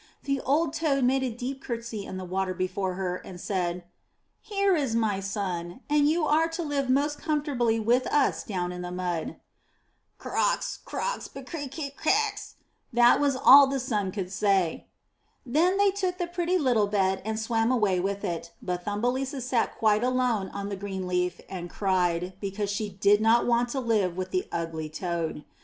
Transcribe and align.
The 0.23 0.39
old 0.41 0.73
toad 0.73 1.03
made 1.03 1.21
a 1.21 1.29
deep 1.29 1.61
curtsy 1.63 2.07
in 2.07 2.17
the 2.17 2.25
water 2.25 2.55
before 2.55 2.95
her, 2.95 3.17
and 3.17 3.39
said, 3.39 3.83
'*Here 4.41 4.75
is 4.75 4.95
my 4.95 5.19
son, 5.19 5.81
and 5.91 6.09
you 6.09 6.25
are 6.25 6.47
to 6.47 6.63
live 6.63 6.89
most 6.89 7.19
comfortably 7.19 7.79
with 7.79 8.07
us 8.07 8.41
down 8.41 8.71
in 8.71 8.81
the 8.81 8.89
mud.'' 8.91 9.35
Koax, 10.19 10.79
koax, 10.85 11.29
brekke 11.29 11.69
ke 11.71 11.95
kex,'' 11.95 12.55
that 12.91 13.19
was 13.19 13.35
all 13.35 13.67
the 13.67 13.79
son 13.79 14.11
could 14.11 14.31
say. 14.31 14.87
Then 15.45 15.77
they 15.77 15.91
took 15.91 16.17
the 16.17 16.25
pretty 16.25 16.57
little 16.57 16.87
bed 16.87 17.21
and 17.23 17.39
swam 17.39 17.71
away 17.71 17.99
with 17.99 18.23
it, 18.23 18.53
but 18.59 18.83
Thumbelisa 18.83 19.39
sat 19.39 19.77
quite 19.77 20.03
alone 20.03 20.49
on 20.49 20.69
the 20.69 20.75
green 20.75 21.05
leaf 21.07 21.39
and 21.47 21.69
cried 21.69 22.33
because 22.41 22.71
she 22.71 22.89
did 22.89 23.21
not 23.21 23.45
want 23.45 23.69
to 23.69 23.79
live 23.79 24.17
with 24.17 24.31
416 24.31 24.31
UP 24.33 24.33
ONE 24.33 24.33
PAIR 24.33 24.45
OF 24.45 24.49
STAIRS 24.49 24.49
the 24.49 24.57
Ugly 25.13 25.35
toad. 25.35 25.45